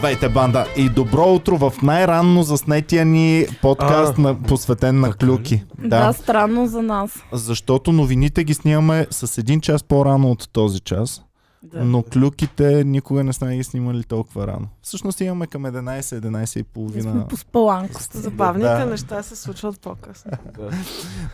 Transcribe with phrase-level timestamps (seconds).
[0.00, 0.66] Здравейте, банда!
[0.76, 5.64] И добро утро в най-ранно заснетия ни подкаст, А, на, посветен на клюки.
[5.78, 5.88] Да.
[5.88, 7.10] да, странно за нас.
[7.32, 11.22] Защото новините ги снимаме с един час по-рано от този час,
[11.62, 11.84] Да.
[11.84, 14.66] но клюките никога не сме ги снимали толкова рано.
[14.82, 17.12] Всъщност имаме към 11, 11 и Ние половина.
[17.12, 18.18] сме по спаланката.
[18.18, 18.86] Забавните Да.
[18.86, 20.30] неща се случват по-късно.
[20.58, 20.70] Да.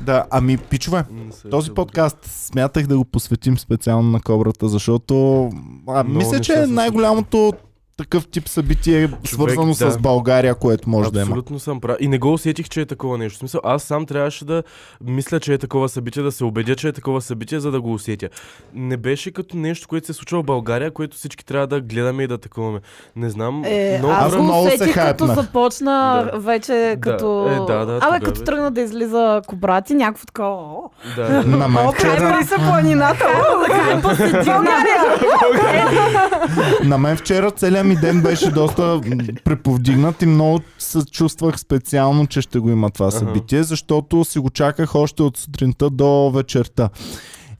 [0.02, 5.44] Да, ами пичове, се- този подкаст смятах да го посветим специално на кобрата, защото
[5.88, 7.52] а, мисля, че е най-голямото
[7.96, 9.90] такъв тип събитие, свързано да.
[9.90, 11.26] с България, което може да има.
[11.26, 11.96] Абсолютно съм прав.
[12.00, 13.36] И не го усетих, че е такова нещо.
[13.36, 14.62] В смисъл, аз сам трябваше да
[15.04, 17.92] мисля, че е такова събитие, да се убедя, че е такова събитие, за да го
[17.92, 18.28] усетя.
[18.74, 22.26] Не беше като нещо, което се случва в България, което всички трябва да гледаме и
[22.26, 22.80] да такуваме.
[23.16, 23.62] Не знам.
[23.64, 26.38] Е, много аз го Много се усетих като започна Да.
[26.38, 27.48] вече като...
[27.48, 28.44] е, да, да, Абе, като е.
[28.44, 30.48] тръгна да излиза кобрати, някакво такова...
[30.48, 31.56] «О, Да, да.
[31.56, 33.24] На мен вчера, са планината.
[36.84, 39.00] На мен вчера целият ми ден беше доста
[39.44, 44.50] преповдигнат и много се чувствах специално, че ще го има това събитие, защото си го
[44.50, 46.88] чаках още от сутринта до вечерта.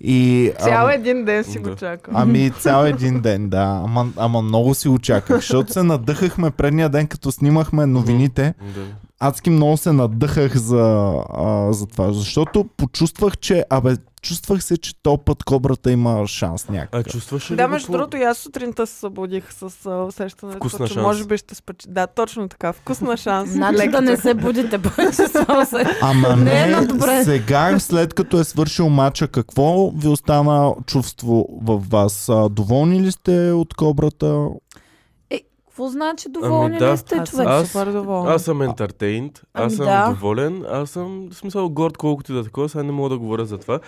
[0.00, 1.70] И, Цял един ден си Да.
[1.70, 2.14] го чакам.
[2.16, 3.80] Ами цял един ден, да.
[3.84, 8.54] Ама, ама много си очаках, защото се надъхахме предния ден, като снимахме новините.
[8.74, 8.80] Да.
[9.20, 15.02] Адски много се надъхах за, а, за това, защото почувствах, че, абе, чувствах се, че
[15.02, 17.12] то път кобрата има шанс А някакъв.
[17.12, 20.86] чувстваш ли Да, между по- другото, и аз сутринта се събудих с а, усещането, Вкусна
[20.86, 21.02] че шанс.
[21.02, 21.86] може би ще спечи.
[21.88, 22.72] Да, точно така.
[22.72, 23.50] Вкусна шанс.
[23.52, 25.28] Значи да не се будите повече с
[25.66, 25.84] се.
[26.02, 27.24] Ама Не не, е на добре.
[27.24, 32.28] сега, след като е свършил матча, какво ви остана чувство в вас?
[32.28, 34.46] А, доволни ли сте от кобрата?
[35.76, 36.92] Е, какво значи доволни да.
[36.92, 37.46] ли сте, Аз човек?
[37.48, 38.34] Аз- супер доволна.
[38.34, 40.08] Аз съм ентертейнт, аз Ами съм да.
[40.10, 43.18] доволен, аз съм в смисъл горд колкото и да е такова, сега не мога да
[43.18, 43.80] говоря за това.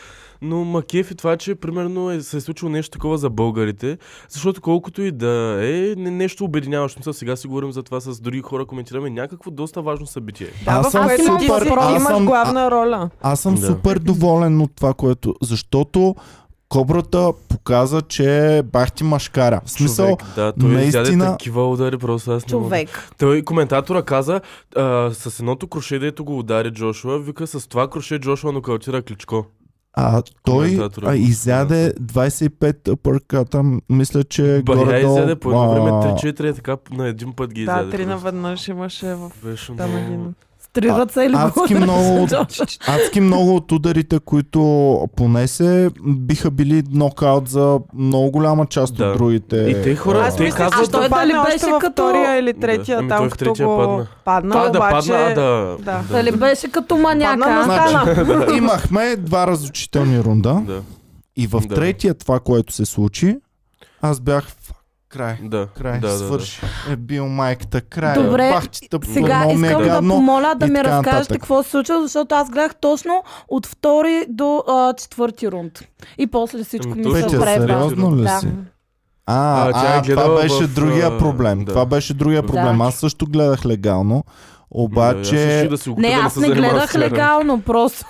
[0.43, 4.61] Но макеф и това, че примерно е, се е случило нещо такова за българите, защото
[4.61, 6.95] колкото и да е не, нещо обединяващо.
[6.95, 10.47] В Смисъл, сега си говорим за това с други хора, коментираме някакво доста важно събитие.
[10.65, 13.11] Да, Аз съм ти супер- аз имаш главна роля.
[13.21, 13.67] Аз съм Да.
[13.67, 15.35] супер доволен от това, което...
[15.43, 16.15] Защото
[16.69, 19.61] кобрата показа, че бах ти машкара.
[19.65, 22.67] В смисъл, Човек, да, той наистина- изяде такива удари, просто аз не мога.
[22.67, 23.11] Човек.
[23.19, 24.41] Той коментатора каза,
[24.77, 29.47] а, с едното кроше, дето го удари Джошуа, вика с това кроше Джошуа нокаутира Кличко.
[29.95, 33.63] а, той а, изяде 25 пърката.
[33.89, 35.13] Мисля, че Бая горе-долу...
[35.13, 37.91] изяде по едно време а, 3-4 е така на един път ги Да, изяде.
[37.91, 38.09] три просто.
[38.09, 40.07] наведнъж имаше в Беше там много...
[40.07, 40.35] един.
[40.81, 42.27] Три ръце или адски го много-?
[42.89, 44.61] Адски много от ударите, които
[45.17, 49.05] понесе, биха били нокаут за много голяма част Да.
[49.05, 49.57] от другите.
[49.57, 52.37] И те хора- а, Аз те мисля, казват- А той той дали беше като- втория
[52.37, 53.01] или третия, Да.
[53.01, 54.07] Ами там като го падна.
[54.25, 55.09] падна, А, да обаче...
[55.09, 55.77] падна, а, да.
[55.81, 56.03] да.
[56.11, 57.63] Дали беше като маняка?
[57.65, 58.53] Значи.
[58.57, 60.81] Имахме два разучителни рунда Да,
[61.37, 61.75] и в Да.
[61.75, 63.37] третия това, което се случи,
[64.03, 64.45] аз бях
[65.09, 65.39] край.
[65.43, 66.61] да, Край, да, да, свърши.
[66.91, 68.15] Е бил майката, край.
[68.17, 70.15] Добре, Бах ти тъпо, Сега искам да гадно.
[70.15, 74.93] помоля да ми разкажете какво се случва, защото аз гледах точно от втори до а,
[74.95, 75.73] четвърти рунд.
[76.19, 77.31] И после всичко Ами, ми точно.
[77.31, 77.63] се преба.
[77.63, 78.39] сериозно ли Да.
[78.41, 78.47] си?
[79.27, 81.59] А, А, тя е а, това беше в, другия а, проблем.
[81.59, 81.65] да.
[81.65, 82.79] Това беше другия проблем.
[82.79, 82.85] Да.
[82.85, 84.33] Аз също гледах легално, Да,
[84.71, 85.47] обаче...
[85.47, 88.07] реших да си Не, аз се не гледах легално, просто.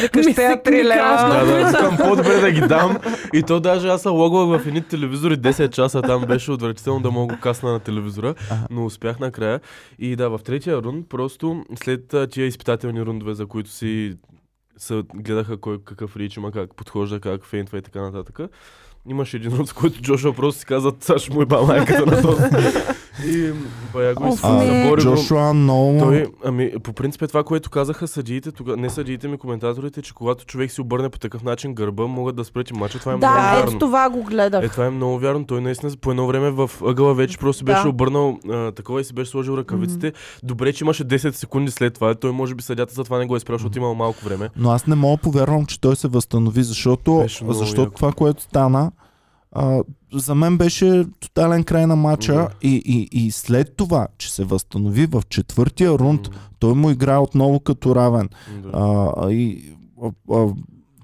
[0.00, 1.28] Викаш Ми те се три лева.
[1.30, 2.98] Да, да, викам по-добре да ги дам.
[3.32, 7.10] И то даже аз се логвах в едни телевизори 10 часа, там беше отвратително да
[7.10, 8.34] мога касна на телевизора,
[8.70, 9.60] но успях накрая.
[9.98, 14.16] И да, в третия рунд, просто след тия изпитателни рундове, за които си
[14.76, 18.40] се гледаха кой какъв рич има, как подхожда, как фейнтва и така нататък.
[19.08, 22.22] Имаше един рунд, в който Джошуа просто си каза, ще му е ба майката на
[22.22, 22.42] този.
[23.24, 23.52] И
[23.92, 24.66] бая го и Оф, се не.
[24.82, 25.00] забори.
[25.00, 25.06] го.
[25.06, 25.98] Джошуа много...
[25.98, 30.14] Той, ами, по принцип е това, което казаха съдиите, тога, не съдиите ми, коментаторите, че
[30.14, 32.98] когато човек си обърне по такъв начин гърба, могат да спрати мача.
[32.98, 33.68] Това е много Да, вярно.
[33.68, 34.64] ето това го гледах.
[34.64, 35.46] Е, това е много вярно.
[35.46, 37.88] Той наистина по едно време в ъгъла вече просто беше Да.
[37.88, 40.12] обърнал а, такова и си беше сложил ръкавиците.
[40.42, 42.14] Добре, че имаше 10 секунди след това.
[42.14, 44.48] Той може би съдята за това не го е спрял, защото имал малко време.
[44.56, 47.94] Но аз не мога да повярвам, че той се възстанови, защото, Беше много защото яко.
[47.94, 48.90] това, което стана,
[49.52, 49.82] а,
[50.12, 52.48] за мен беше тотален край на матча Да.
[52.62, 57.18] и, и, и след това, че се възстанови в четвъртия рунд, М, той му игра
[57.18, 58.28] отново като равен.
[58.62, 58.70] да.
[59.16, 59.64] А, и,
[60.02, 60.46] а, а,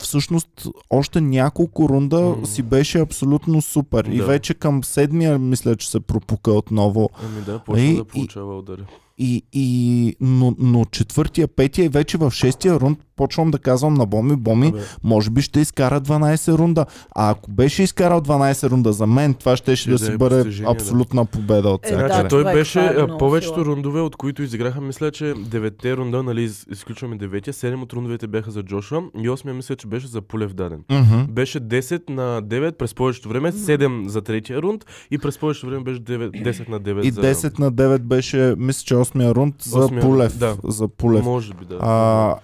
[0.00, 0.49] всъщност
[0.91, 2.47] още няколко рунда М.
[2.47, 4.05] си беше абсолютно супер.
[4.05, 4.27] И Да.
[4.27, 7.11] вече към седмия мисля, че се пропука отново.
[7.25, 8.83] Ами да, почва И- да и- получава удари.
[9.21, 14.06] И, и, но, но четвъртия, петия и вече в шестия рунд почвам да казвам на
[14.06, 16.19] Боми, Боми, Абе, може би ще изкара 12
[16.50, 16.87] рунда.
[17.12, 20.17] А ако беше изкарал 12 рунда за мен, това ще, ще да да си е
[20.17, 20.73] бъде постижение, да.
[20.73, 22.03] абсолютна победа от Е, всяка.
[22.03, 23.65] да, Значи, той човек, беше това е повечето сила.
[23.67, 28.26] рундове, от които изиграха, мисля, че деветте рунда, нали, из- изключваме деветия, седем от рундовете
[28.26, 28.79] бяха за Джошуа
[29.17, 30.81] и осмия мисля, че беше за Пулев даден.
[30.91, 31.23] Мгм.
[31.25, 34.79] Беше 10 на 9 през повечето време, 7 за третия рунд
[35.11, 37.21] и през повечето време беше 9, 10 на 9 И за...
[37.25, 40.38] 10 на 9 беше, мисля, че 8 рунд за Осмия рунд, Пулев.
[40.38, 40.56] да.
[40.64, 41.25] За Пулев.
[41.25, 41.79] Може би, да.
[41.81, 42.35] А,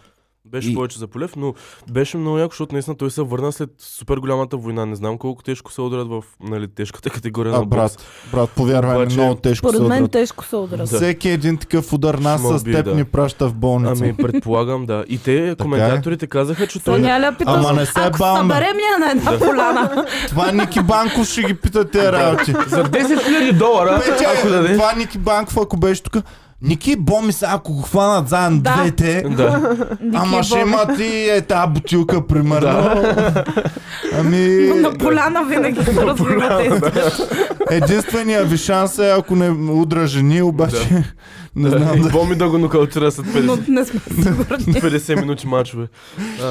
[0.54, 1.54] Беше и- повече за Полев, но
[1.90, 4.86] беше много яко, защото наистина той се върна след супер голямата война.
[4.86, 7.70] Не знам колко тежко се удрят в нали, тежката категория а, на бокс.
[7.70, 7.98] брат,
[8.32, 10.90] брат, повярвай Обаче- много тежко се Според мен тежко се удрят.
[10.90, 10.96] Да.
[10.96, 12.94] Всеки един такъв удар нас с теб да.
[12.94, 14.04] ни праща в болница.
[14.04, 15.04] Ами, предполагам, да.
[15.08, 15.54] И те, е.
[15.56, 16.94] коментаторите казаха, че той...
[16.94, 20.06] Соня пита, Ама не се ако съберем на една поляна.
[20.28, 22.52] Това Ники Банков ще ги пита тези работи.
[22.52, 24.02] За 10 000 долара,
[24.38, 24.72] ако даде...
[24.72, 26.24] това Ники Банков, ако беше тук.
[26.64, 28.74] Ники Боми са, ако го хванат заедно Да.
[28.74, 29.76] двете, Да.
[30.14, 33.02] ама ще имат и е тази бутилка, примерно.
[34.14, 37.22] Ами, На поляна винаги се развива тези.
[37.72, 41.04] единствения ви шанс е, ако не удра жени, обаче
[41.56, 41.78] не да.
[41.78, 42.10] знам да...
[42.10, 44.74] Боми да го нокаутира след 50, Но не сме сигурни.
[44.74, 45.88] 50 минути мачове.
[46.42, 46.46] А,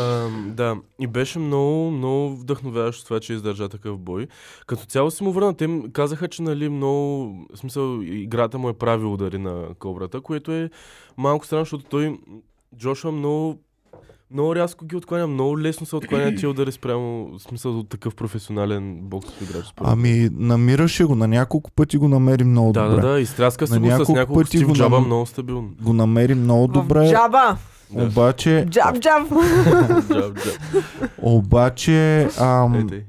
[0.47, 4.27] да, и беше много, много вдъхновяващо това, че издържа такъв бой.
[4.67, 5.53] Като цяло си му върна.
[5.53, 9.53] Те казаха, че нали, много, в смисъл, играта му е прави удари на
[10.03, 10.69] кобрата, което е
[11.17, 12.17] малко странно, защото той,
[12.77, 13.59] Джошуа много
[14.31, 18.15] много рязко ги откланя, много лесно се откланя тия удари спрямо, в смисъл от такъв
[18.15, 19.65] професионален боксов играч.
[19.77, 23.01] Ами, намираше го, на няколко пъти го намери много да, добре.
[23.01, 25.69] да, да, изтряска се На го с няколко пъти Стив го Джаба нам- много стабилно.
[25.81, 27.57] Го намери много В добре, Джаба!
[27.91, 28.03] Да.
[28.03, 29.27] обаче, Джаб, джаб!
[30.11, 30.57] Джаб, джаб.
[31.21, 33.03] обаче, ам, Ей.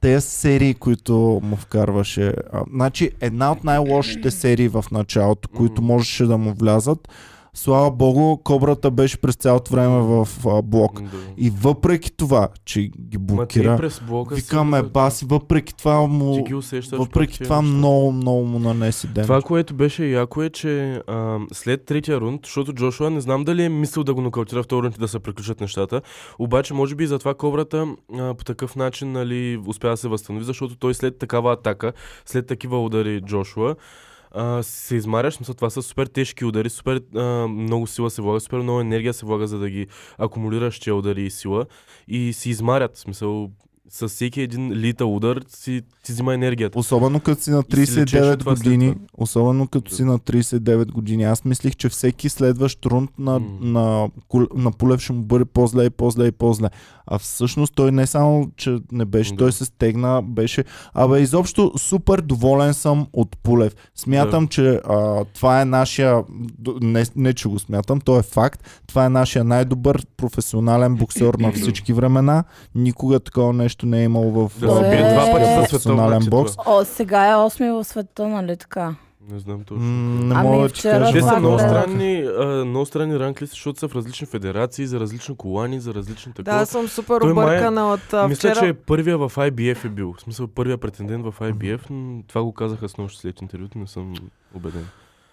[0.00, 2.34] Тези серии, които му вкарваше.
[2.52, 7.08] А, значи, една от най-лошите серии в началото, които можеше да му влязат,
[7.54, 11.02] слава богу, кобрата беше през цялото време в а, блок.
[11.02, 11.08] Да.
[11.36, 16.44] И въпреки това, че ги и блокира, през блока си- викаме баси, въпреки това му,
[16.44, 16.98] ги усещаш.
[16.98, 17.76] въпреки това неща.
[17.76, 19.24] много, много му нанесе ден.
[19.24, 23.62] Това, което беше яко е, че а, след третия рунд, защото Джошуа не знам дали
[23.62, 26.00] е мислил да го нокаутира втори рунд и да се приключат нещата,
[26.38, 27.86] обаче може би затова кобрата
[28.18, 31.92] а, по такъв начин нали, успя да се възстанови, защото той след такава атака,
[32.26, 33.74] след такива удари Джошуа,
[34.30, 38.40] а, се измаряш, смисъл, това са супер тежки удари, супер а, много сила се влага,
[38.40, 39.86] супер много енергия се влага, за да ги
[40.18, 41.66] акумулираш тия удари и сила.
[42.08, 43.50] И си измарят, смисъл,
[43.90, 46.78] с всеки един литър удар си, си взима енергията.
[46.78, 49.96] Особено като си на И си лечеше 39 това след години, особено като Да.
[49.96, 51.24] си на 39 години.
[51.24, 53.46] Аз мислих, че всеки следващ рунд на, М.
[53.60, 54.08] на,
[54.54, 56.68] на Пулев ще му бъде по-зле и по-зле и по-зле.
[57.06, 59.36] А всъщност той не само, че не беше, Да.
[59.36, 60.64] той се стегна, беше...
[60.94, 63.74] Абе, изобщо супер доволен съм от Пулев.
[63.94, 66.22] Смятам, че а, това е нашия...
[66.80, 68.82] Не, не, че го смятам, то е факт.
[68.86, 72.44] Това е нашия най-добър професионален боксер на всички времена.
[72.74, 76.30] Никога такова нещо не е имало в Да се бие два пъти за професионален световна
[76.32, 76.54] бокс.
[76.58, 78.94] О, сега е осми в света, нали така?
[79.30, 79.76] Не знам точно.
[79.78, 81.12] М, Не Ами, мога да ти вчера кажа.
[81.12, 81.70] Те това са много гледах.
[81.72, 86.32] странни, а, много странни ранглисти, защото са в различни федерации, за различни колани, за различни
[86.34, 86.58] такова.
[86.58, 88.60] Да, съм супер Той май- объркана от а, Мисля, вчера.
[88.60, 90.14] че първия в IBF е бил.
[90.14, 91.90] В смисъл, първия претендент в IBF.
[91.90, 94.14] м, Това го казаха с нощ след интервюто, не съм
[94.54, 94.86] убеден.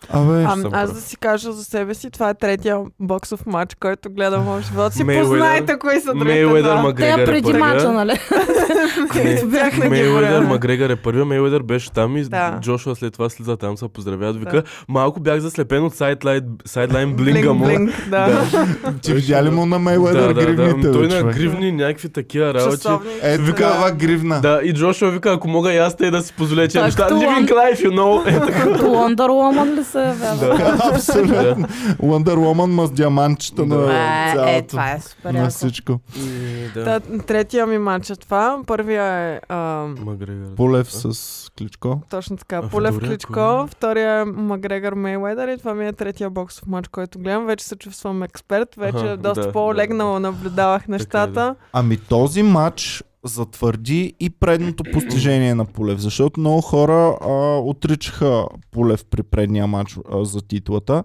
[0.09, 3.75] Абе, А, съм аз да си кажа за себе си, това е третия боксов матч,
[3.75, 5.05] който гледам в живота си.
[5.05, 6.81] Познайте кои са другите Мейуедър, два.
[6.81, 8.19] Макгрегор Те е преди мача, нали?
[9.89, 10.41] Мейуедър, броя.
[10.41, 12.59] Макгрегор е първия, Мейуедър беше там и Да.
[12.61, 14.63] Джошуа след това слиза там, се поздравяват, вика, Да.
[14.89, 17.67] малко бях заслепен от сайдлайн, сайдлайн блинга му.
[18.09, 18.43] Да.
[19.01, 20.33] ти видя ли му на да.
[20.33, 22.87] гривните, Той бе, на гривни някакви такива работи.
[23.21, 24.41] Е, такава гривна.
[24.41, 27.07] Да, и Джошуа вика, ако мога и аз те да си позволя Так, неща.
[27.07, 28.15] това- Living life, you know.
[28.27, 28.51] Е.
[28.63, 30.77] Като Wonder Woman ли се явява?
[30.93, 31.67] Абсолютно.
[31.99, 34.67] Wonder Woman ма с диамантчета на Е, е, цялото.
[34.67, 35.99] това е супер На всичко.
[36.75, 36.99] Да.
[37.27, 38.59] третия ми матч е това.
[38.67, 39.39] Първия е.
[40.55, 41.05] Полев с
[41.57, 42.01] Кличко.
[42.09, 42.61] точно така.
[42.61, 47.45] Полев Кличко, втория е Макгрегор Мейуедър и това ми е третия боксов матч, който гледам.
[47.45, 50.19] Вече се чувствам експерт, вече Аха, доста да, по-легнало да, да.
[50.21, 51.55] наблюдавах нещата.
[51.73, 57.27] Ами този матч затвърди и предното постижение на Полев, защото много хора а,
[57.59, 61.03] отричаха Полев при предния матч а, за титлата,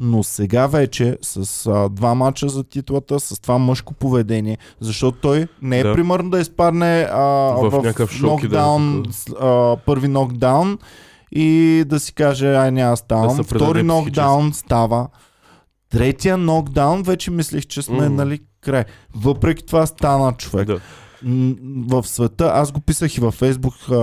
[0.00, 1.36] но сега вече с
[1.66, 5.94] а, два матча за титлата, с това мъжко поведение, защото той не е Да.
[5.94, 7.18] примерно да изпадне а,
[7.54, 10.78] В в, някакъв да е нокдаун, с- а, първи нокдаун
[11.32, 11.48] и
[11.86, 13.36] да си каже, ай няма ставам.
[13.36, 15.08] Да Втори нокдаун става.
[15.90, 18.14] Третия нокдаун вече мислих, че сме Мгм.
[18.14, 18.84] нали край.
[19.14, 20.66] Въпреки това стана човек.
[20.66, 20.80] Да.
[21.88, 23.94] В света, аз го писах и във Фейсбук, а,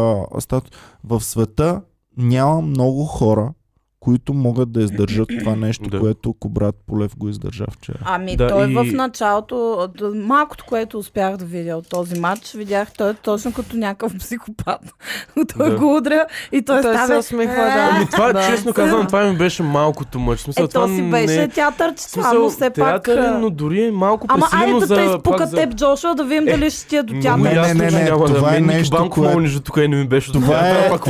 [1.03, 1.81] в света
[2.17, 3.53] няма много хора,
[3.99, 5.99] които могат да издържат това нещо, Да.
[5.99, 7.97] което Кобрат Полев го издържа вчера.
[8.05, 12.91] Ами Да, той и- в началото, малкото, което успях да видя от този матч, видях
[12.91, 14.79] той е точно като някакъв психопат.
[15.57, 15.75] той Да.
[15.75, 17.19] го удря и той, Той се става...
[17.19, 17.89] усмихва, да.
[17.91, 18.47] Ами това, Да.
[18.47, 20.39] честно казвам, това ми беше малкото мъч.
[20.39, 21.11] Смисъл, Е, това то си не...
[21.11, 23.03] беше театърче в това, смисъл, но все пак...
[23.03, 24.95] театър, е, а, но дори е малко Ама айде да за...
[24.95, 27.37] те изпука пак за- теб, Джошуа, да видим Е, дали ще ти е до театър.
[27.39, 30.47] Не, не, не, че не, това е нещо, което- тук и не ми беше Това
[30.49, 31.03] театър, е- пак?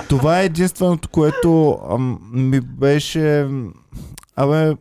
[0.08, 1.49] Това е единственото, което
[1.90, 3.46] ам, ми беше...
[4.36, 4.72] Абе,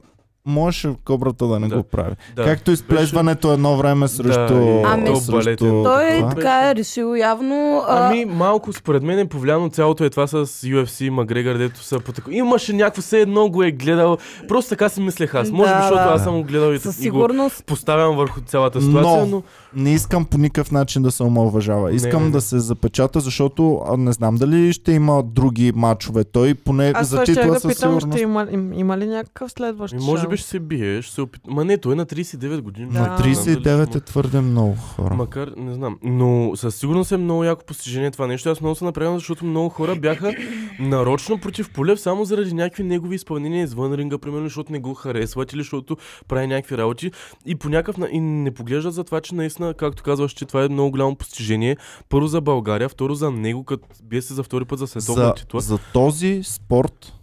[0.45, 1.75] можеше кобрата да не Да.
[1.75, 2.15] го прави.
[2.35, 4.53] Да, Както изплезването едно време срещу...
[4.53, 5.83] и Ами- срещу.
[5.83, 6.29] Той това.
[6.29, 7.83] така е решил явно...
[7.87, 11.99] а, Ами малко според мен е повлияно цялото е това с UFC, Макгрегор, дето са
[11.99, 12.35] по такова.
[12.35, 14.17] Имаше някакво все едно го е гледал.
[14.47, 15.51] Просто така си мислех аз.
[15.51, 16.09] Може би, Да, защото да.
[16.09, 17.65] аз съм го гледал и, Със и го сигурност.
[17.65, 19.25] поставям върху цялата ситуация, но...
[19.27, 19.43] Но-
[19.75, 21.93] Не искам по никакъв начин да се омалважава.
[21.93, 22.41] Искам Не, не, да не.
[22.41, 26.23] се запечата, защото а, не знам дали ще има други матчове.
[26.23, 28.17] Той поне Аз за титла да със питам, сигурност.
[28.17, 30.39] ще има, им, има ли някакъв следващ Ами, може би шанс?
[30.39, 31.41] ще се бие, ще се опит...
[31.47, 32.91] Ма не, той е на 39 години.
[32.91, 32.99] Да.
[32.99, 35.15] На Не знам дали 39 ще е твърде много хора.
[35.15, 35.97] Макар, не знам.
[36.03, 38.49] Но със сигурност е много яко постижение това нещо.
[38.49, 40.33] Аз много се направям, защото много хора бяха
[40.79, 45.53] нарочно против Полев, само заради някакви негови изпълнения извън ринга, примерно, защото не го харесват
[45.53, 45.97] или защото
[46.27, 47.11] прави някакви работи.
[47.45, 48.09] И по някакъв на...
[48.11, 51.77] и не поглеждат за това, че наистина, както казваш, че това е много голямо постижение.
[52.09, 55.61] Първо за България, второ за него, като бие се за втори път за световна титла.
[55.61, 57.13] за този спорт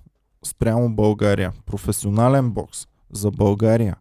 [0.45, 3.97] спрямо България, професионален бокс за България,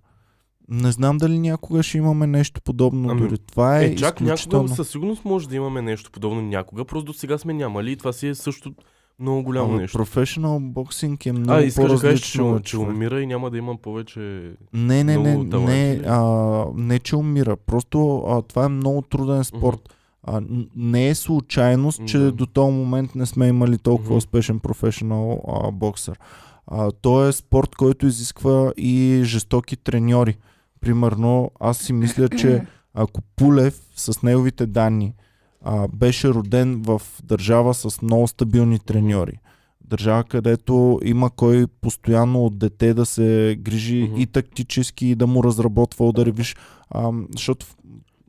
[0.69, 3.09] не знам дали някога ще имаме нещо подобно.
[3.09, 4.63] Ами, дори това е, Е, чак изключително.
[4.63, 7.97] някога със сигурност може да имаме нещо подобно някога, просто до сега сме нямали и
[7.97, 8.73] това си е също
[9.19, 9.97] много голямо Ама нещо.
[9.97, 13.77] Професионал боксинг е много А, искаш да кажеш, че, че умира и няма да има
[13.77, 14.51] повече...
[14.73, 16.01] Не, не, не, не, ли?
[16.05, 16.21] а,
[16.75, 17.55] не, че умира.
[17.57, 19.79] Просто а, това е много труден спорт.
[20.23, 22.31] А, н- не е случайност, че Да.
[22.31, 24.17] до този момент не сме имали толкова Мгм.
[24.17, 26.19] успешен професионал а, боксър.
[26.67, 30.37] А, то е спорт, който изисква и жестоки треньори.
[30.81, 35.13] Примерно, аз си мисля, че ако Пулев с неговите данни
[35.65, 39.39] а, беше роден в държава с много стабилни треньори,
[39.81, 44.21] държава, където има кой постоянно от дете да се грижи Мгм.
[44.21, 46.31] и тактически, и да му разработва удари.
[46.31, 46.55] Виж,
[46.89, 47.65] а, защото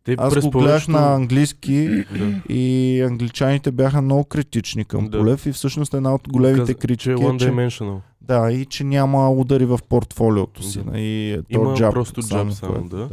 [0.04, 1.88] Те аз го гледах на английски
[2.18, 2.54] Да.
[2.54, 5.18] и англичаните бяха много критични към Да.
[5.18, 7.82] Полев и всъщност една от големите Каза, критики че е е, че,
[8.20, 10.80] да, и че няма удари в портфолиото си.
[10.84, 10.98] Да.
[10.98, 13.08] И Има то джаб, просто джаб само, да.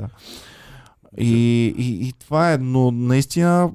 [1.18, 3.72] И, и, и това е, но наистина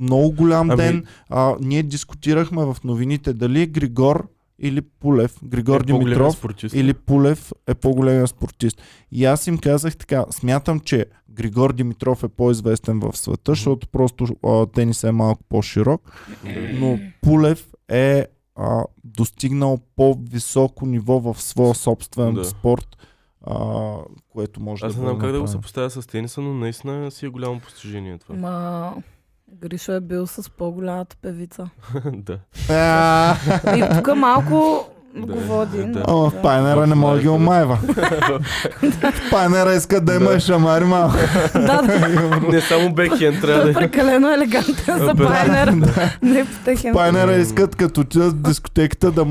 [0.00, 1.04] много голям Ами- ден.
[1.28, 4.28] А, ние дискутирахме в новините дали Григор
[4.58, 6.74] или Пулев, Григор Е Димитров спортист.
[6.74, 8.82] или Пулев е по-големия спортист.
[9.12, 14.26] И аз им казах така, смятам, че Григор Димитров е по-известен в света, защото просто
[14.46, 16.12] а, тенис е малко по-широк,
[16.72, 18.26] но Пулев е
[18.56, 22.44] а, достигнал по-високо ниво в своя собствен Да.
[22.44, 22.96] спорт,
[23.42, 23.94] а,
[24.28, 27.10] което може Аз да не знам бъде как да го съпоставя с тениса, но наистина
[27.10, 28.34] си е голямо постижение това.
[28.34, 28.94] Ма...
[29.52, 31.70] Гришо е бил с по-голямата певица.
[32.04, 32.38] да.
[32.70, 33.36] А,
[33.76, 34.86] И тук малко
[35.16, 35.84] Да, го води.
[35.84, 36.02] да.
[36.08, 37.78] Ама в Пайнера не може да ги омайва.
[38.82, 40.40] В Пайнера иска да има Да.
[40.40, 41.14] шамари малко.
[41.54, 45.68] Да, да, Не само бекхенд трябва да е прекалено елегантен за Пайнер.
[46.22, 46.94] Не по техен.
[46.94, 49.26] Пайнера искат като отидат в дискотеката да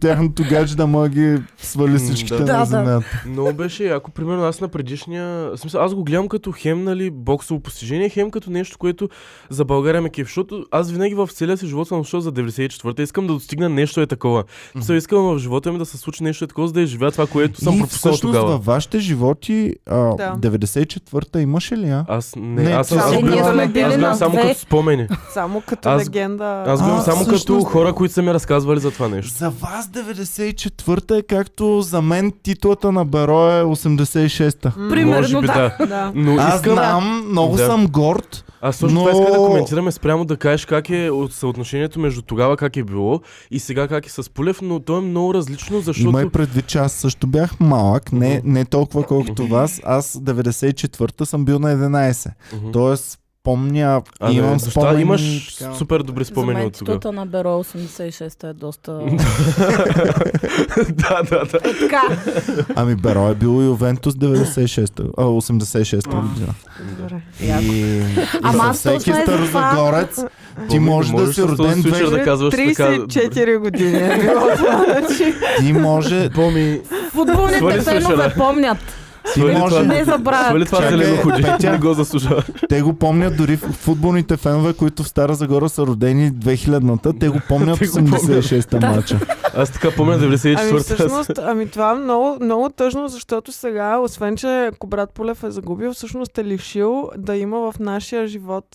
[0.00, 2.64] тяхното гадже да може ги свали всичките на да.
[2.64, 3.22] земята.
[3.26, 4.10] Много беше яко.
[4.10, 5.26] Примерно аз на предишния...
[5.26, 9.08] В смисъл, аз го гледам като хем, нали, боксово постижение, хем като нещо, което
[9.50, 10.26] за България ме кеф.
[10.26, 13.02] Защото аз винаги в целия си живот съм шел за 94-та.
[13.02, 14.44] Искам да достигна нещо е такова.
[14.76, 14.92] Mm-hmm.
[14.92, 17.86] Искам в живота ми да се случи нещо такова, за да изживя това, което съм
[17.86, 18.46] всъщност тогава.
[18.46, 20.34] във вашите животи а, Да.
[20.40, 22.04] 94-та имаше ли, а?
[22.08, 25.06] Аз не, Не, аз, съм, аз, гледам- сме аз гледам на само като спомени.
[25.32, 26.64] Само като Аз- легенда.
[26.66, 29.32] Аз А, само като хора, които са ми разказвали за това нещо.
[29.34, 34.72] За вас 94-та е както за мен титлата на Беро е 86-та.
[34.76, 35.76] М, Примерно, Може би да.
[35.78, 35.86] да.
[35.86, 36.12] Да.
[36.14, 36.72] Но Аз искам...
[36.72, 37.66] знам, много Да.
[37.66, 38.44] съм горд.
[38.60, 42.22] Аз също Но- това исках да коментираме спрямо да кажеш как е от съотношението между
[42.22, 43.20] тогава как е било
[43.50, 46.08] и сега как е с Полев, но то е много различно, защото...
[46.08, 49.80] Имай предвид, че аз също бях малък, не, не толкова колкото вас.
[49.84, 52.30] Аз 94-та съм бил на 11.
[52.54, 52.70] Мгм.
[52.72, 54.94] Тоест, помня, А, имам да, спомени.
[54.94, 55.74] защо имаш така.
[55.74, 56.98] супер добри спомени мен от тогава.
[56.98, 58.92] титута на Беро 86 е доста...
[60.88, 61.58] да, да, да.
[61.60, 62.02] така.
[62.74, 66.54] Ами Беро е бил и Ювентус 96-та, а, 86-та година.
[66.98, 67.20] Добре.
[67.62, 68.02] И,
[68.42, 70.24] Ама всеки е за старозагорец
[70.70, 72.18] ти може да си роден случай две...
[72.18, 72.66] да казваш така.
[72.66, 74.20] 34 години е
[74.84, 75.34] значи.
[75.58, 76.30] Ти може...
[77.12, 78.78] Футболните фенове помнят.
[79.36, 80.46] Ти Свали може- това- Не забравят.
[80.46, 81.42] Свали това зелено худи.
[81.42, 81.70] Петя.
[81.72, 82.42] Не го заслужава.
[82.68, 87.38] Те го помнят дори футболните фенове, които в Стара Загора са родени 2000-та, те го
[87.48, 88.12] помнят Те го помнят.
[88.12, 89.20] 86-та матча.
[89.56, 90.78] Аз така помня Ами 94-та.
[90.78, 95.50] всъщност, ами това е много, много тъжно, защото сега, освен че ако брат Полев е
[95.50, 98.66] загубил, всъщност е лишил да има в нашия живот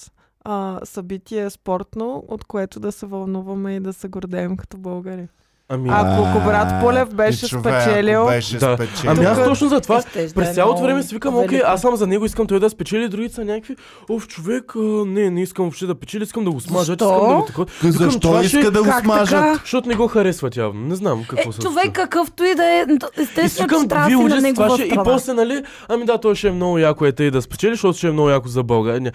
[0.45, 5.27] а, събитие спортно, от което да се вълнуваме и да се гордеем като българи.
[5.73, 8.75] Ами, Ако брат Полев беше човек, ако спечелил- Беше Да.
[8.75, 9.11] спечелил.
[9.11, 11.95] ами аз точно за това да През е цялото време си викам, окей, аз съм
[11.95, 13.75] за него, искам той да спечели, другите са някакви,
[14.09, 17.05] оф, човек, а, не, не искам въобще да печели, искам да го смажа, Защо?
[17.05, 17.65] искам да го такова.
[17.83, 19.55] Защо това иска ще- да го смажат?
[19.55, 20.81] Защото не го харесват явно.
[20.81, 22.85] Не знам какво Е, се човек какъвто и да е,
[23.17, 24.85] И естествено, че трябва ви да на ужас, това негова ще...
[24.85, 27.97] И после, нали, ами да, той ще е много яко е тъй да спечели, защото
[27.97, 29.11] ще е много яко за България.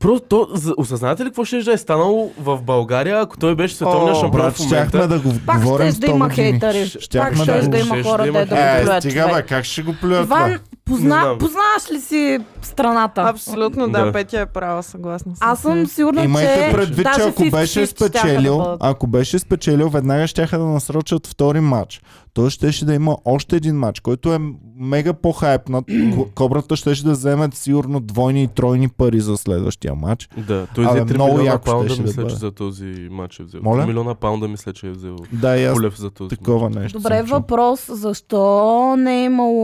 [0.00, 4.58] Просто, осъзнавате ли какво ще е сстанало в България, ако той беше световния шампион в
[4.60, 5.08] момента?
[5.08, 6.50] да го говорим ще да има 100 години.
[6.50, 6.90] хейтери.
[6.92, 9.48] Пак Щяхме ще да има хора, да де да го Е, плюят стига бе, човек.
[9.48, 11.36] как ще го плюят Иван, Не позна...
[11.38, 13.22] познаваш ли си страната?
[13.22, 14.12] Абсолютно, да, Да.
[14.12, 15.48] Петя е права, съгласна съм.
[15.50, 20.26] Аз съм сигурна, Имайте че предвид, че ако 50-50 беше спечелил, ако беше спечелил, веднага
[20.26, 22.00] щяха да насрочат втори матч.
[22.34, 24.38] Той щеше да има още един матч, който е
[24.76, 25.84] мега по-хайпнат.
[25.84, 30.28] Ко- Кобрата щеше да вземе сигурно двойни и тройни пари за следващия матч.
[30.38, 33.40] Да, той взе 3 много милиона яко паунда, щеше да мисля, че за този матч
[33.40, 33.60] е взел.
[33.62, 33.82] Моля?
[33.82, 35.16] 3 милиона паунда, мисля, че е взел.
[35.32, 36.98] Да, и аз за този такова нещо.
[36.98, 37.90] Добре, въпрос.
[37.90, 38.40] Защо
[38.98, 39.62] не е имало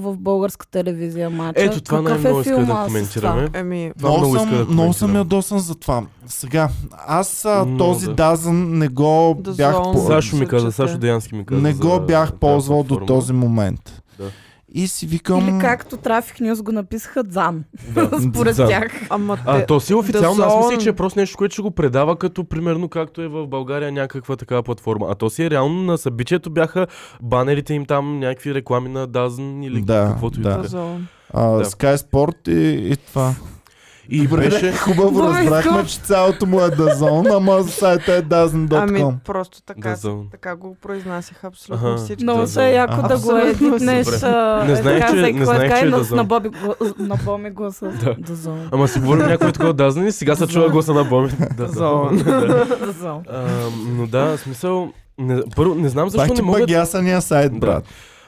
[0.00, 1.62] в българска телевизия матча?
[1.62, 3.48] Ето това Какъв най-много е иска да коментираме.
[3.54, 5.16] Еми, Много съм, да много съм коментирам.
[5.16, 6.02] ядосан за това.
[6.26, 6.68] Сега,
[7.06, 8.14] аз а, този да.
[8.14, 9.76] Дазън не го бях...
[10.06, 10.72] Сашо ми каза.
[10.72, 11.60] Сашо Деянски ми каза.
[11.62, 14.02] Не го бях ползвал до този момент.
[14.18, 14.24] Да.
[14.68, 15.48] И си викам...
[15.48, 18.10] Или както Трафик Нюз го написаха Дзан, Да.
[18.30, 18.68] според Дзан.
[18.68, 18.92] тях.
[19.10, 20.82] ама А, те, то си официално, аз The мислих, Zone.
[20.82, 24.36] че е просто нещо, което ще го предава, като примерно както е в България някаква
[24.36, 25.06] такава платформа.
[25.10, 26.86] А то си е реално на събитието бяха
[27.22, 30.48] банерите им там, някакви реклами на Дазн или Да, каквото да.
[30.64, 30.78] и да.
[30.78, 30.98] е.
[31.32, 31.64] А, Да.
[31.64, 33.34] Sky Sport и, и това.
[34.08, 34.72] И Добре, беше...
[34.72, 38.82] хубаво разбрахме, че цялото му е Дазон, ама сайта е Dazen.com.
[39.02, 39.96] Ами, просто така,
[40.30, 41.96] така го произнасяха абсолютно Аха.
[41.96, 42.22] всички.
[42.22, 43.80] Много ще е яко А, да го едитнеш.
[43.80, 46.16] Не е знаех, че- не знаех, че е Дазон.
[46.16, 46.50] На Боби
[46.98, 47.88] на Боми гласа.
[47.94, 48.14] Да.
[48.18, 48.68] Дазон.
[48.72, 51.30] Ама си говорим някой такова Дазн и сега се чува гласа на Боми.
[51.56, 52.16] Да, Зон.
[52.80, 53.22] Дазон.
[53.88, 54.92] Но да, смисъл...
[55.18, 56.60] Не, първо, не знам Пак защо ти не могат...
[56.62, 57.58] багясания сайт, Да.
[57.58, 57.84] брат.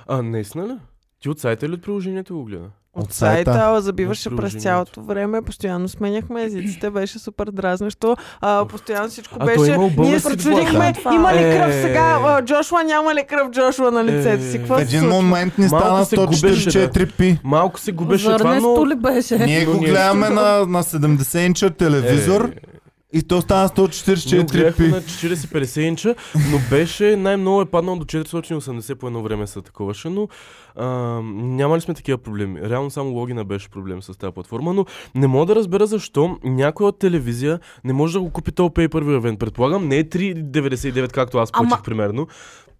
[0.06, 0.76] А, наистина ли?
[1.20, 2.64] Ти от сайта или от приложението го гледа?
[2.96, 3.52] От От сайта.
[3.52, 8.16] сайта, ала забиваше през цялото време, постоянно сменяхме езиците, беше супер дразнещо.
[8.40, 9.76] А, постоянно всичко А беше...
[9.98, 11.82] Ние се чудихме, има ли кръв Е.
[11.82, 12.18] сега?
[12.24, 14.56] А, Джошуа няма ли кръв Джошуа на лицето си?
[14.56, 14.58] Е.
[14.58, 17.38] Какво В един момент ни стана се губеше, 144 пи.
[17.44, 18.86] Малко се губеше това, но...
[18.86, 19.38] ли беше?
[19.38, 22.75] Ние го гледаме на, на 70 инча телевизор Е,
[23.12, 24.90] и то стана Ние го 144 гледахме пи.
[24.90, 26.14] на 40-50 инча,
[26.50, 30.28] но беше най-много е паднал до 480 по едно време се таковаше, но
[30.76, 30.86] а,
[31.34, 32.60] няма ли сме такива проблеми?
[32.62, 36.88] Реално само логина беше проблем с тази платформа, но не мога да разбера защо някоя
[36.88, 39.38] от телевизия не може да го купи този pay per event.
[39.38, 42.26] Предполагам, не е 3,99 както аз Ама- платих примерно.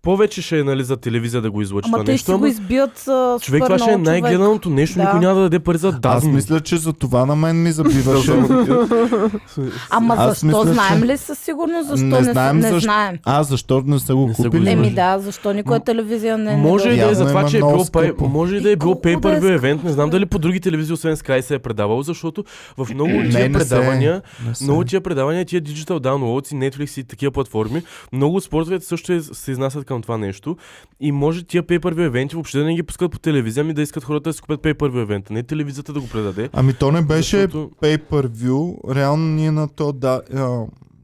[0.06, 2.24] Повече ще е нали, за телевизия да го излъчи Ама това те нещо.
[2.24, 5.04] ще го избият а, Човек, това ще е най-гледаното нещо, Да.
[5.04, 6.30] никой няма да даде пари за Аз Дазн.
[6.30, 8.32] мисля, че за това на мен ми забиваше.
[9.90, 10.46] Ама Аз защо?
[10.46, 12.80] мисля, знаем ли със сигурност защо Не не, знаем не защо.
[12.80, 13.18] знаем?
[13.24, 14.70] А, защо не са го Не купили?
[14.70, 17.84] Еми да, защо никоя телевизия не Може и да е за това, че е било
[18.20, 19.66] може и да е било да е pay per view скъпо?
[19.66, 19.84] event.
[19.84, 22.44] Не знам дали по други телевизии, освен Sky, се е предавало, защото
[22.76, 24.22] в много от тия предавания,
[24.60, 29.20] много тия предавания, тия digital downloads и Netflix и такива платформи, много спортовете също е-
[29.22, 30.56] се изнасят към това нещо.
[31.00, 33.74] И може тия pay per view event въобще да не ги пускат по телевизия, ами
[33.74, 36.48] да искат хората да си купят pay per view event, не телевизията да го предаде.
[36.52, 37.70] Ами то не беше Защото...
[37.82, 38.94] pay per view.
[38.94, 40.22] Реално ние на то да,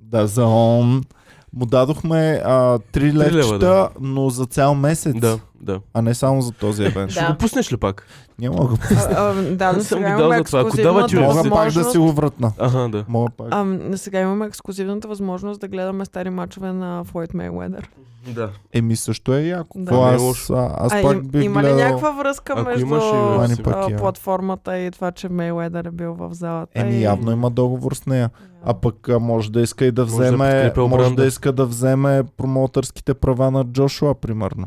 [0.02, 1.02] да за он
[1.52, 3.88] му дадохме а, 3 лева, левчета, да.
[4.00, 5.16] но за цял месец.
[5.20, 5.80] Да, да.
[5.94, 7.10] А не само за този евент.
[7.10, 8.06] Ще го пуснеш ли пак?
[8.38, 10.60] Няма да го А, а, да, но сега имаме това.
[10.60, 11.44] Ексклюзивната Възможност.
[11.44, 12.52] Мога пак да си го вратна.
[12.58, 13.04] Ага, да.
[13.08, 13.54] Мога пак.
[13.94, 17.88] Сега имаме ексклюзивната възможност да гледаме стари мачове на Флойд Мейуедър.
[18.26, 18.50] Да.
[18.72, 19.78] Еми също е яко.
[19.78, 19.92] Да.
[19.92, 21.86] Не е аз, аз а, пак им, бих има ли гледал...
[21.86, 23.04] някаква връзка Ако между имаш,
[23.66, 23.96] а, я.
[23.96, 26.72] платформата и това, че Мейуедър е бил в залата?
[26.74, 27.02] Еми и...
[27.02, 28.30] явно има договор с нея.
[28.64, 31.66] А пък а, може да иска и да Може да вземе, може да иска да
[31.66, 34.66] вземе промоутърските права на Джошуа, примерно.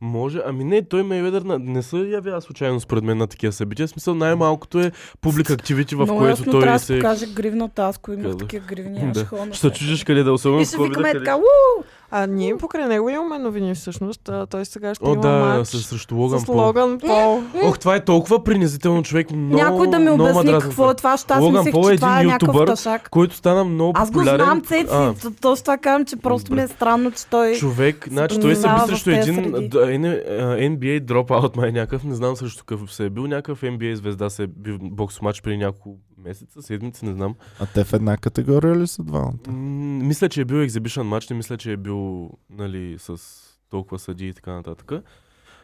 [0.00, 3.86] Може, ами не, той Мейведър на- не се явява случайно според мен на такива събития.
[3.86, 6.94] В смисъл най-малкото е публик активити, в Много което ясно той трябва да се...
[6.94, 9.20] покаже гривната, аз ако имах такива гривни, Да.
[9.20, 11.36] ще Ще се чудиш къде да особено И ще викаме така,
[12.10, 14.28] А ние покрай него имаме новини всъщност.
[14.28, 16.56] А, той сега ще О, има да, матч с, срещу Логан с Пол.
[16.56, 17.42] Логан Пол.
[17.64, 19.30] Ох, това е толкова принизително човек.
[19.30, 21.96] Много, Някой да ми обясни какво е това, защото аз Логан мислех, Пол е че
[21.96, 23.10] това е някакъв тъшак.
[23.10, 24.44] Който стана много Аз го популярен.
[24.44, 24.86] знам, Цеци.
[24.92, 27.54] А, То- Точно това казвам, че просто ми е странно, че той...
[27.54, 32.94] човек, значи той се би срещу един NBA dropout май някакъв, не знам срещу какъв
[32.94, 36.62] се е бил, някакъв NBA звезда се е бил в бокс матч преди няколко месеца,
[36.62, 37.34] седмици, не знам.
[37.60, 39.32] А те в една категория ли са двамата?
[39.46, 39.54] М,
[39.98, 43.16] мисля, че е бил екзибишън матч, не мисля, че е бил нали, с
[43.70, 44.92] толкова съди и така нататък.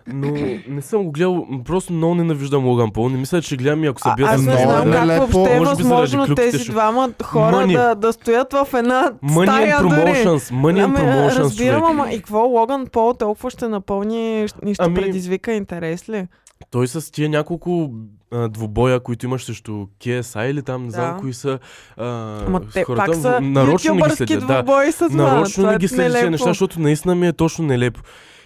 [0.07, 0.27] Но
[0.69, 3.09] не съм го гледал, просто много ненавиждам Логан Пол.
[3.09, 5.61] Не мисля, че гледам и ако се А, бия аз не знам как въобще е
[5.61, 7.73] възможно тези ще- двама хора Money.
[7.75, 9.91] да, да стоят в една Money стая and дори.
[9.93, 11.91] Promotions, Money and Ами, Promotions, разбирам, човек.
[11.93, 16.27] ама и какво Логан Пол толкова ще напълни и ще Ами- предизвика интерес ли?
[16.71, 17.91] Той с тия няколко
[18.33, 21.21] а, двубоя, които имаш срещу KSI или там, не знам Да.
[21.21, 21.59] кои са
[21.97, 22.07] а,
[22.47, 24.47] Ама те хората, пак са нарочно не ги следят.
[24.47, 24.63] Да,
[25.11, 26.31] нарочно не е ги тези нелепо.
[26.31, 28.01] неща, защото наистина ми е точно нелепо.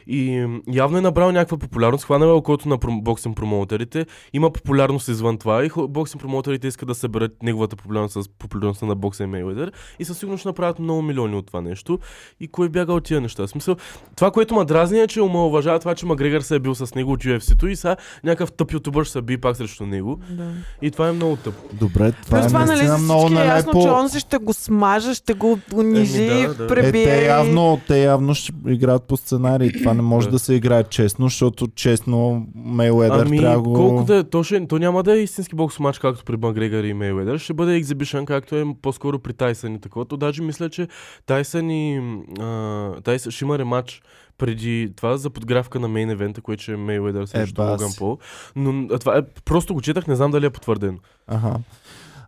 [0.07, 5.39] И явно е набрал някаква популярност, хванал е окото на боксинг промоутерите, има популярност извън
[5.39, 9.73] това и боксинг промоутерите искат да съберат неговата популярност с популярността на бокса и Мейуедър
[9.99, 11.99] и със сигурност ще направят много милиони от това нещо.
[12.41, 13.47] И кой бяга от тия неща?
[13.47, 13.77] В Смисъл,
[14.17, 17.13] това, което ме дразни е, че омалуважава това, че Макгрегор се е бил с него
[17.13, 20.19] от UFC-то и сега някакъв тъп ютубър ще се би пак срещу него.
[20.31, 20.51] Да.
[20.83, 21.63] И това е много тъпо.
[21.73, 24.01] Добре, това Плюс е това, нали, много всички е ясно, че нелепо.
[24.01, 26.65] он си ще го смаже, ще го унижи, Еми, да, да.
[26.65, 27.05] Е, пребие.
[27.05, 29.73] те и- явно, те явно ще играят по сценарий.
[29.73, 30.33] Това не може Да.
[30.33, 33.75] да се играе честно, защото честно Мейледър Ами, трябва го...
[33.75, 36.85] колко да е, то, ще, то няма да е истински бокс матч, както при Макгрегор
[36.85, 37.39] и Мейуедър.
[37.39, 40.05] Ще бъде екзибишън, както е по-скоро при Тайсън и такова.
[40.05, 40.89] То даже мисля, че
[41.27, 42.01] Тайсън и
[42.41, 44.03] а, Тайсън ще има рематч
[44.39, 47.71] преди това за подгравка на мейн евента, което ще е Мейуедър срещу бас.
[47.71, 48.19] Логан Пол.
[48.57, 50.99] Но а, това е, просто го четах, не знам дали е потвърдено.
[51.27, 51.55] Ага.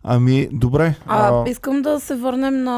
[0.03, 0.95] Ами, добре.
[1.07, 2.77] А, А, искам да се върнем на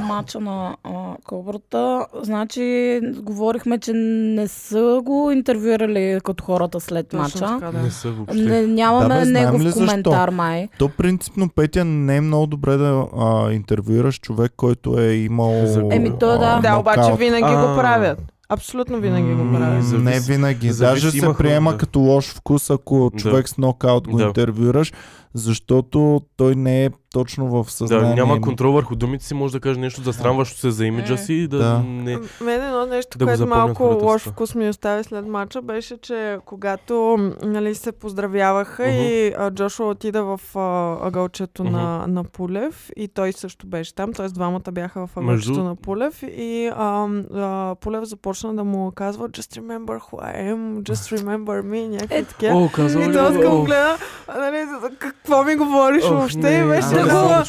[0.00, 0.90] мача на а,
[1.24, 2.06] Кобрата.
[2.22, 7.38] Значи, говорихме, че не са го интервюирали като хората след мача.
[7.62, 7.72] да.
[7.74, 8.34] Не са въобще.
[8.36, 9.80] Не, нямаме Да, бе, негов ли защо?
[9.80, 10.68] коментар май.
[10.78, 15.52] то принципно, Петя, не е много добре да а, интервюираш човек, който е имал
[15.90, 16.44] Еми, то да.
[16.46, 17.68] а, Да, обаче винаги А.
[17.68, 18.18] го правят.
[18.48, 19.84] Абсолютно винаги го правят.
[19.94, 20.70] Не винаги.
[20.70, 21.78] зависи, Даже се приема да.
[21.78, 23.18] като лош вкус, ако Да.
[23.18, 24.24] човек с нокаут го Да.
[24.24, 24.92] интервюираш,
[25.36, 28.14] защото той не е точно в Да, съзнание.
[28.14, 31.18] няма контрол върху думите си, може да каже нещо засрамващо се за имиджа М.
[31.18, 31.78] си и да, Да.
[31.78, 32.18] не...
[32.40, 37.16] Мен едно нещо, Да което малко лош вкус ми остави след мача, беше, че когато
[37.42, 38.92] нали, се поздравяваха Мгм.
[38.92, 40.60] и а, Джошуа отида в а,
[41.02, 44.28] ъгълчето на, на Пулев и той също беше там, т.е.
[44.28, 49.28] двамата бяха в ъгълчето Между- на Пулев и а, а, Пулев започна да му казва
[49.28, 52.70] Just remember who I am, just remember me, някакви Е, такива.
[53.00, 53.62] И той го?
[53.62, 53.96] гледа,
[54.28, 54.96] а, нали, за
[55.26, 56.38] какво ми говориш Ох, въобще?
[56.38, 57.02] не, И беше Да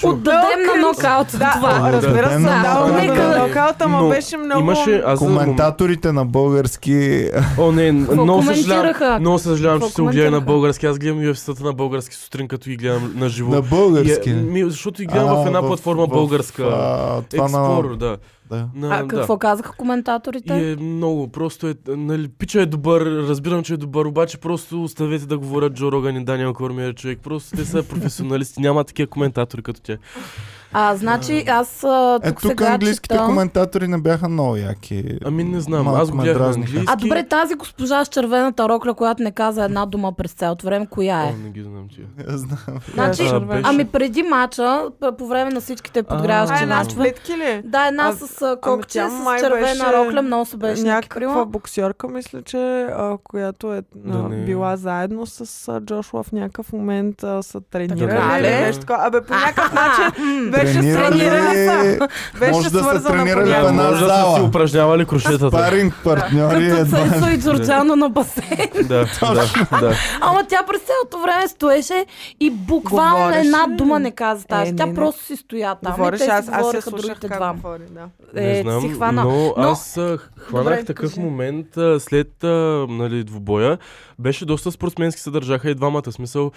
[0.04, 1.28] го отдадем на нокаут.
[1.32, 1.92] Да, това.
[1.94, 2.82] разбира се, нокаут.
[2.82, 4.62] го на Нека- нокаут, ама Но беше много...
[4.62, 7.30] Имаше, аз Коментаторите на български...
[7.58, 9.20] О, не, много съжалявам.
[9.20, 10.86] Много съжалявам, че се го гледа на български.
[10.86, 13.50] Аз гледам UFC-тата на български сутрин, като ги гледам на живо.
[13.52, 14.30] на български.
[14.30, 16.64] Е, ми, защото ги гледам в една платформа българска.
[17.30, 17.96] Това на...
[17.96, 18.18] да.
[18.50, 18.70] Да.
[18.76, 20.54] На, А какво казаха коментаторите?
[20.54, 24.84] И е много, просто е, нали, пича е добър, разбирам, че е добър, обаче просто
[24.84, 27.20] оставете да говорят Джо Роган и Даниел Кормиер, човек.
[27.24, 30.00] Просто те са професионалисти, няма такива коментатори като тях.
[30.74, 33.26] А, значи аз а, Е, тук, тук сега английските чета...
[33.26, 35.18] коментатори не бяха много яки.
[35.26, 36.86] Ами не знам, Малко аз го гледах английски.
[36.88, 40.88] А добре, тази госпожа с червената рокля, която не каза една дума през цялото време,
[40.88, 41.26] коя е?
[41.26, 41.88] О, не ги знам.
[42.30, 42.58] Я знам.
[42.94, 44.84] Значи, А, беше- ами преди мача,
[45.18, 47.62] по време на всичките подгряващи мачове, сплитки ли?
[47.66, 52.08] да, една А, с а, кокче, с червена беше рокля, много се беше Някаква боксерка,
[52.08, 54.36] мисля, че а, която е Да а, не.
[54.38, 58.74] била заедно с а, Джошуа в някакъв момент а, са тренирали.
[58.90, 62.00] Абе, по някакъв начин беше Тренирали
[62.52, 65.52] Може да са тренирали в една Може да си упражнявали крушетата.
[65.52, 66.86] Паринг партньори Като.
[66.86, 68.70] Цецо и Джорджано на басейн.
[68.76, 69.34] Да, да,
[69.80, 69.96] да.
[70.22, 72.06] Ама тя през цялото време стоеше
[72.40, 74.72] и буквално една дума не каза тази.
[74.72, 74.96] Е, Тя не, не.
[74.96, 75.94] просто си стоя там.
[75.94, 77.54] Говориш, аз, си аз я слушах другите как двама.
[77.54, 78.08] говори, да.
[78.42, 79.24] Не Е, знам, си хвана.
[79.24, 79.94] но Но- аз
[80.38, 81.20] хванах Добре, такъв кажи.
[81.20, 81.68] момент
[82.00, 82.32] след
[82.90, 83.78] нали, двубоя.
[84.20, 86.12] Беше доста спортсменски се държаха и двамата.
[86.12, 86.52] Смисъл,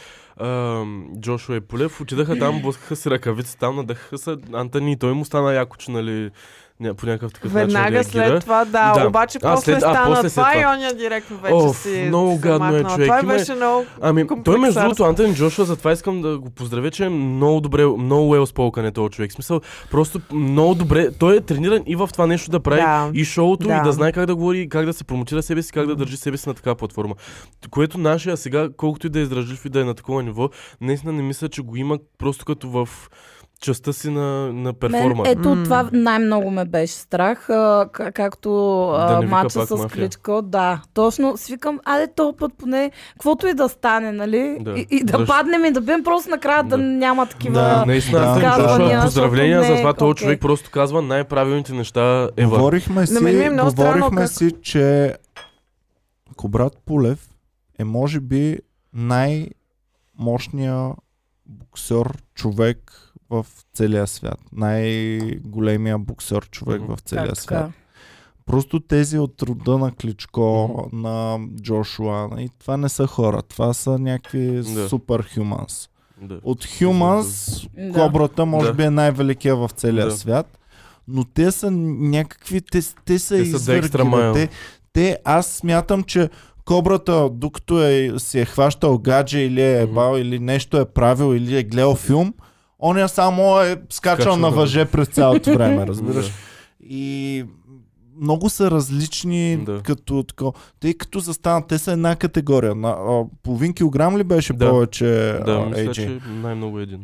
[1.21, 5.53] Джошуа и Полев отидаха там, блъскаха си ръкавици, там надъхаха се Антони той му стана
[5.53, 6.31] яко, че нали,
[6.81, 8.35] ня, по някакъв такъв Веднага начин реагира.
[8.35, 9.07] след това, да, Да.
[9.07, 10.73] обаче А, после след- а, стана после след това и това.
[10.73, 13.07] оня директно вече Оф, си много се гадно е, човек.
[13.07, 17.05] Това беше много Ами, той между другото, Антон Джошуа, затова искам да го поздравя, че
[17.05, 19.31] е много добре, много well spoken е този човек.
[19.31, 23.11] В смисъл, просто много добре, той е трениран и в това нещо да прави Да.
[23.15, 23.75] и шоуто, Да.
[23.75, 26.17] и да знае как да говори, как да се промотира себе си, как да държи
[26.17, 27.15] себе си на такава платформа.
[27.71, 30.49] Което нашия сега, колкото и да е издръжлив и да е на такова ниво,
[30.81, 32.89] наистина не мисля, че го има просто като в
[33.61, 35.23] частта си на, на Мен, перформа.
[35.27, 35.65] ето М.
[35.65, 38.51] това най-много ме беше страх, а, както
[38.89, 39.89] а, Да не мача с мафия.
[39.89, 40.43] Кличко.
[40.43, 44.57] Да, точно свикам, аде този път поне, каквото и да стане, нали?
[44.61, 44.71] Да.
[44.71, 45.27] И, и да Защо?
[45.27, 46.79] паднем и да бъдем просто накрая да, Да.
[46.79, 47.55] няма такива...
[47.55, 47.85] Да.
[47.87, 48.27] Наистина, Да.
[48.27, 49.93] да, Изказвания, поздравления защото за не е това.
[49.95, 50.23] Този окей.
[50.23, 52.51] човек просто казва най-правилните неща ева.
[52.51, 55.15] Говорихме си, е говорихме как- си, че
[56.37, 57.29] Кобрат Пулев
[57.79, 58.59] е може би
[58.95, 60.91] най-мощния
[61.47, 62.93] боксер човек
[63.31, 64.39] в целия свят.
[64.53, 66.93] Най-големия боксер човек Мгм.
[66.93, 67.59] в целия Как свят.
[67.59, 67.73] така?
[68.47, 71.03] Просто тези от рода на Кличко, Мгм.
[71.03, 74.89] на Джошуа, и това не са хора, това са някакви Да.
[74.89, 75.89] супер хюманс.
[76.21, 76.41] Да.
[76.43, 77.93] От хюманс, Да.
[77.93, 78.75] кобрата може Да.
[78.75, 80.11] би е най-великия в целия Да.
[80.13, 80.59] свят,
[81.09, 83.81] но те са някакви, те, те са Те са бе.
[83.83, 84.33] Mile.
[84.35, 84.49] те,
[84.93, 86.31] те, аз смятам, че
[86.65, 89.95] кобрата, докато е, си е хващал гадже или е Мгм.
[89.95, 92.35] бал, или нещо е правил, или е гледал филм,
[92.83, 94.57] оня само е скачал Скачал, на да.
[94.57, 96.27] въже през цялото време, разбираш.
[96.27, 96.33] Да.
[96.83, 97.45] И
[98.21, 99.81] много са различни Да.
[99.81, 100.53] като тако.
[100.81, 102.75] Тъй като застанат, те са една категория.
[102.75, 104.71] На, а, половин килограм ли беше Да.
[104.71, 105.07] повече
[105.47, 105.93] Да, а, мисля, AJ?
[105.93, 107.01] че най-много един.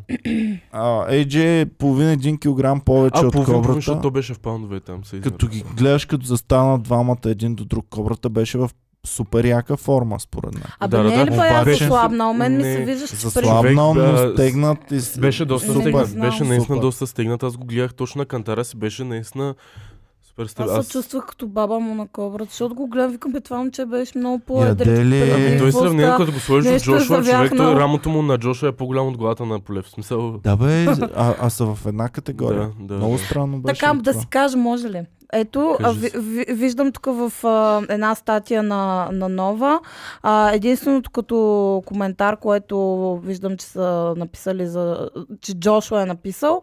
[0.71, 4.01] А, AJ е половин един килограм повече А, от половин, половин, защото кобрата.
[4.03, 5.03] то беше в паундове там.
[5.05, 5.21] Се.
[5.21, 8.69] Като ги гледаш, като застанат двамата един до друг, кобрата беше в
[9.07, 10.63] супер яка форма, според мен.
[10.79, 11.37] Абе, Да, да, не е ли да.
[11.37, 12.29] па Обаче- слабна?
[12.29, 15.83] У мен ми се вижда, че Заслабнал, но стегнат и Беше доста знам.
[16.15, 16.79] Беше наистина Супер.
[16.79, 17.43] доста стегнат.
[17.43, 18.77] Аз го гледах точно на кантара си.
[18.77, 19.55] Беше наистина
[20.45, 23.57] супер Аз се чувствах като баба му на кобрата, защото го гледам, викам, бе, това
[23.57, 24.39] момче беше много?
[24.47, 24.89] Преди
[25.31, 28.71] Ами той сравнение, като го сложиш от Джошуа, човек, той рамото му на Джошуа е
[28.71, 29.85] по-голямо от главата на Полев.
[29.85, 30.31] В смисъл...
[30.37, 32.69] Да бе, а, а са в една категория.
[32.79, 33.79] Да, да, Много странно беше.
[33.79, 35.01] Така, да си кажа, може ли?
[35.33, 36.09] Ето, Кажи
[36.49, 39.79] виждам тук в а, една статия на, на Нова.
[40.23, 45.09] А, единственото като коментар, което виждам, че са написали за...
[45.41, 46.61] че Джошуа е написал.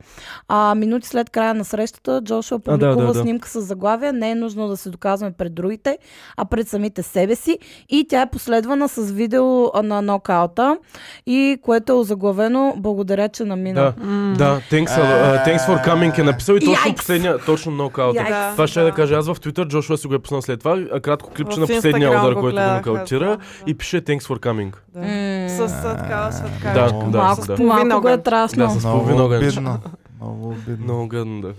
[0.49, 3.21] А, минути след края на срещата Джошуа да, публикува да, да.
[3.21, 5.99] снимка с заглавие Не е нужно да се доказваме пред другите,
[6.37, 7.59] а пред самите себе си.
[7.89, 10.79] И тя е последвана с видео на нокаута,
[11.27, 13.81] и което е озаглавено Благодаря, че намина.
[13.81, 14.35] Да, М.
[14.39, 16.97] да, thanks, uh, thanks for coming е написал и точно Yikes!
[16.97, 18.21] последния, точно нокаута.
[18.21, 18.54] Yikes.
[18.55, 18.57] Да.
[18.57, 18.87] Това ще да.
[18.87, 21.57] да кажа аз в Twitter, Джошуа си го е пуснал след това, а кратко клипче
[21.57, 23.39] В на последния удар, го който го нокаутира да.
[23.67, 24.75] и пише thanks for coming.
[24.95, 25.01] Да.
[25.01, 25.69] М.
[25.69, 26.73] С а, такава светка.
[26.75, 27.63] Да, да, Малко, да.
[27.63, 28.67] малко го е траснал.
[28.75, 29.39] Да, с Много половин огън.
[29.39, 29.79] обидно.
[30.21, 30.85] Много обидно.
[30.85, 31.53] Много гадно, да.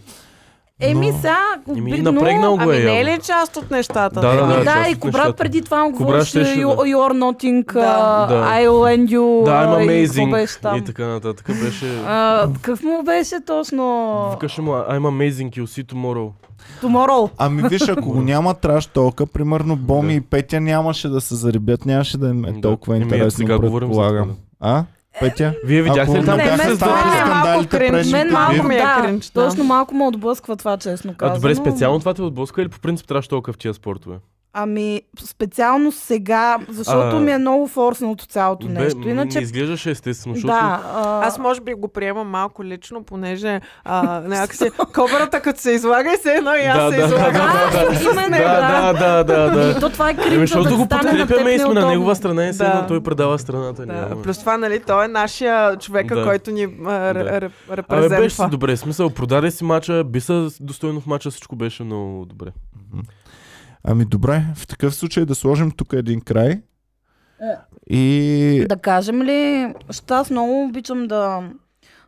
[0.79, 1.37] Еми Но- сега,
[1.69, 4.21] Еми, напрегнал го Ами е не е ли част от нещата?
[4.21, 4.59] Да, да, Ами да.
[4.59, 5.33] да, част и нещата.
[5.33, 6.75] преди това му говореше щеше да- you,
[7.13, 7.79] nothing, Да.
[7.79, 8.33] uh, Да.
[8.45, 11.47] I lend you, Да, I'm uh, и amazing беше и така нататък.
[11.63, 12.01] Беше...
[12.07, 14.27] А, какъв му беше точно?
[14.31, 16.29] Викаше му, I'm amazing, you'll see tomorrow.
[16.81, 17.29] Tomorrow.
[17.37, 20.13] Ами виж, ако го няма траш толка, примерно Боми Да.
[20.13, 22.61] и Петя нямаше да се зарибят, нямаше да им е Да.
[22.61, 24.23] толкова Еми, ето интересно, за предполагам.
[24.23, 24.35] това,
[24.71, 24.83] А?
[25.19, 25.53] Петя?
[25.63, 29.19] Вие видяхте ли там не е малко скандалите предните Мен малко, ми е да.
[29.33, 31.35] точно малко ме отблъсква това, честно А казано.
[31.35, 34.15] добре, специално това те отблъска или по принцип трябваше толкова в тия спортове?
[34.57, 38.99] Ами, специално сега, защото А, ми е много форсното цялото Бе, нещо.
[39.01, 40.53] Иначе, Не изглеждаше естествено, защото...
[40.53, 40.81] да.
[40.85, 46.09] А, Аз може би го приемам малко лично, понеже а, някакси кобрата като се излага
[46.11, 47.33] и се едно и аз Да, се да, излагам.
[47.33, 50.75] да, да, да, Да, да, да, да, И то това е Еми, кринжа, защото да
[50.75, 53.85] го подкрепяме и сме на негова страна и едно той предава страната.
[53.85, 54.21] Да, няма.
[54.21, 56.23] плюс това, нали, той е нашия човека, Да.
[56.23, 57.41] който ни а, ре- Да.
[57.41, 58.49] ре- Абе, беше си репрезентва.
[58.49, 58.77] добре.
[58.77, 62.47] Смисъл, продаде си мача, би се достойно в мача, всичко беше много добре.
[63.87, 66.61] Ами добре, в такъв случай да сложим тук един край.
[67.89, 71.49] И Да кажем ли, защото аз много обичам да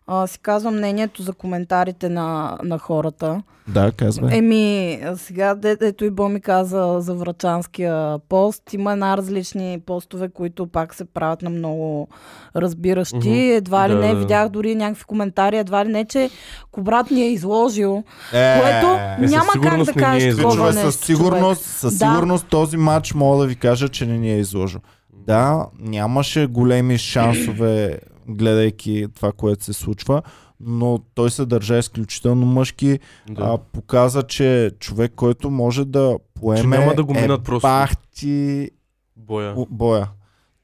[0.08, 3.42] а, си казвам мнението за коментарите на, на хората.
[3.68, 4.38] да, казвай.
[4.38, 8.74] Еми, сега, де, ето и Боми каза за врачанския пост.
[8.74, 12.08] Има една различни постове, които пак се правят на много
[12.56, 13.16] разбиращи.
[13.18, 13.30] Мгм.
[13.32, 14.20] Едва ли Да, не, да.
[14.20, 16.30] видях дори някакви коментари, едва ли не, че
[16.72, 18.88] Кобрат ни е изложил, Е, което
[19.22, 20.82] със няма как да е кажеш такова нещо.
[20.82, 22.06] със сигурност, със Да.
[22.06, 24.80] сигурност този матч мога да ви кажа, че не ни е изложил.
[25.14, 30.22] Да, нямаше големи шансове, гледайки това, което се случва,
[30.60, 33.00] но той се държа изключително мъжки.
[33.30, 33.44] Да.
[33.44, 37.68] А, показа, че човек, който може да поеме няма да го минат е просто.
[37.68, 38.70] бахти
[39.16, 39.56] Боя.
[39.70, 40.10] Боя.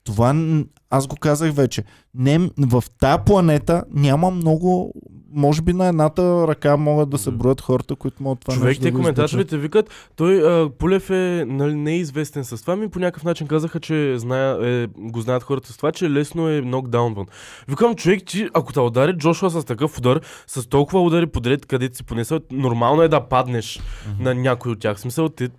[0.03, 1.83] Това аз го казах вече.
[2.15, 4.93] Не, в тази планета няма много,
[5.33, 8.83] може би на едната ръка могат да се броят хората, които могат това Човек, нещо
[8.83, 12.89] те да коментаторите викат, той а, Пулев е нали, не е известен с това, ми
[12.89, 16.61] по някакъв начин казаха, че зная, е, го знаят хората с това, че лесно е
[16.61, 17.25] нокдаунван.
[17.67, 21.97] Викам, човек, ти, ако те удари Джошуа с такъв удар, с толкова удари подред, където
[21.97, 24.23] си понесъл, нормално е да паднеш Мгм.
[24.23, 24.97] на някой от тях.
[24.97, 25.49] В смисъл, ти...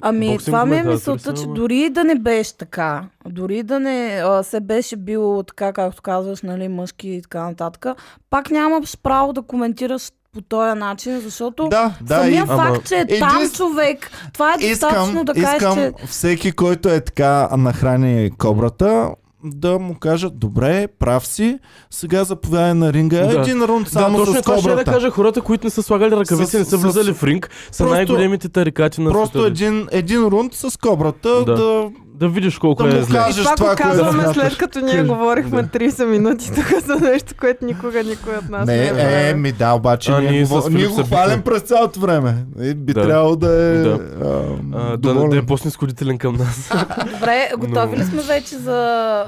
[0.00, 4.22] Ами, Боксинг това ми е мисълта, че дори да не беше така, дори да не
[4.24, 7.86] а, се беше бил така, както казваш, нали, мъжки и така нататък,
[8.30, 12.88] пак нямаш право да коментираш по този начин, защото Да, да, самия и Ама- факт,
[12.88, 16.88] че е Един- там човек, това е достатъчно искам, да кажеш, искам че всеки, който
[16.88, 19.10] е така нахрани кобрата,
[19.44, 21.58] да му кажат, добре, прав си,
[21.90, 23.16] сега заповядай на ринга.
[23.18, 23.40] Да.
[23.40, 24.92] Един рунд Да, само точно с това ще я да кобрата.
[24.92, 27.78] кажа, хората, които не са слагали ръкавици, С- не са с- влизали в ринг, са
[27.78, 29.46] Просто- най-големите тарикати на Просто света.
[29.48, 31.54] един, един рунд с кобрата да, Да.
[31.54, 31.84] да,
[32.16, 33.14] Да видиш колко да е зле.
[33.14, 34.34] кажеш това, това, го казваме смяташ.
[34.36, 35.04] след като ние Кажи.
[35.04, 35.68] говорихме Да.
[35.68, 39.52] 30 минути тук за нещо, което никога никой от нас не, Не, е е, ми
[39.52, 42.34] да, обаче А, ние, ние с го, ние го хвалим през цялото време.
[42.60, 43.02] И би Да.
[43.02, 43.98] трябвало да е Да.
[44.22, 44.26] а,
[44.74, 46.70] А, да, да е по-снисходителен към нас.
[47.12, 48.74] добре, готови Но- ли сме вече за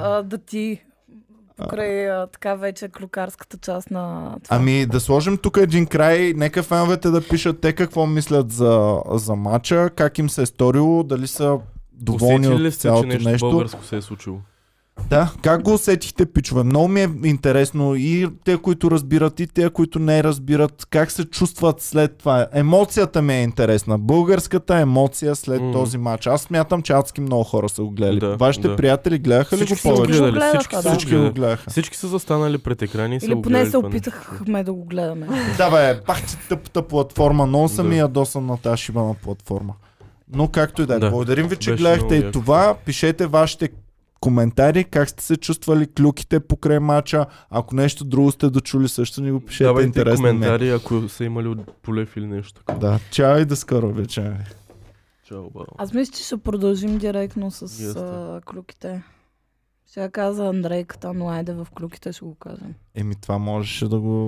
[0.07, 0.83] а, да ти
[1.57, 4.57] покрай а, така вече клюкарската част на това?
[4.57, 9.35] Ами да сложим тук един край, нека феновете да пишат те какво мислят за, за
[9.35, 11.59] матча, как им се е сторило, дали са
[11.93, 13.51] доволни Усетили ли от сте, че цялото нещо, нещо.
[13.51, 14.39] българско се е случило?
[15.01, 16.63] Да, как го усетихте, пичове?
[16.63, 21.25] Много ми е интересно и те, които разбират, и те, които не разбират, как се
[21.25, 22.47] чувстват след това.
[22.53, 23.99] Емоцията ми е интересна.
[23.99, 25.73] Българската емоция след М.
[25.73, 26.27] този матч.
[26.27, 28.21] Аз смятам, че адски много хора са го гледали.
[28.21, 28.77] Да, Вашите да.
[28.77, 30.13] приятели гледаха ли Всички го са го повече?
[30.13, 30.41] гледали.
[30.41, 30.89] Всички гледаха, са да.
[30.89, 31.71] го Всички го гледаха.
[31.71, 35.27] Всички са застанали пред екрани и са Или го поне се опитахме да го гледаме.
[35.57, 37.47] Да бе, пак ти тъпата платформа.
[37.47, 37.95] Много съм Да.
[37.95, 39.75] и ядосан на тази шибана платформа.
[40.33, 40.99] Но както и да е.
[40.99, 41.11] Да.
[41.11, 42.75] Благодарим ви, че Беше гледахте и това.
[42.85, 43.69] Пишете вашите
[44.21, 47.27] коментари, как сте се чувствали клюките покрай мача.
[47.51, 49.65] Ако нещо друго сте дочули, също ни го пишете.
[49.65, 50.31] Давайте Интересно е.
[50.31, 52.79] коментари, ако са имали от полев или нещо такова.
[52.79, 54.33] Да, чао и до скоро вече.
[55.25, 55.65] Чао, бао.
[55.79, 59.03] Аз мисля, че ще продължим директно с а, клюките.
[59.97, 62.75] Я каза Андрейката, но айде в клюките ще го кажем.
[62.95, 64.25] Еми това можеше да го